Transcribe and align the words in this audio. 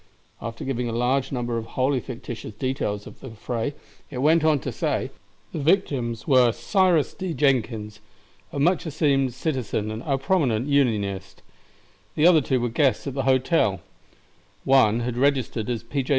After 0.41 0.65
giving 0.65 0.89
a 0.89 0.93
large 0.93 1.31
number 1.31 1.59
of 1.59 1.67
wholly 1.77 1.99
fictitious 1.99 2.55
details 2.55 3.05
of 3.05 3.19
the 3.19 3.29
fray, 3.29 3.75
it 4.09 4.17
went 4.17 4.43
on 4.43 4.57
to 4.61 4.71
say: 4.71 5.11
"The 5.51 5.59
victims 5.59 6.27
were 6.27 6.51
Cyrus 6.53 7.13
D. 7.13 7.35
Jenkins, 7.35 7.99
a 8.51 8.57
much 8.57 8.87
esteemed 8.87 9.31
citizen 9.35 9.91
and 9.91 10.01
a 10.03 10.17
prominent 10.17 10.67
Unionist; 10.67 11.43
the 12.15 12.25
other 12.25 12.41
two 12.41 12.59
were 12.59 12.69
guests 12.69 13.05
at 13.05 13.13
the 13.13 13.25
hotel; 13.29 13.79
one 14.63 15.01
had 15.01 15.17
registered 15.17 15.69
as 15.69 15.83
P. 15.83 16.01
J. 16.01 16.09